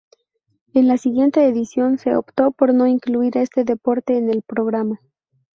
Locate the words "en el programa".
4.17-4.99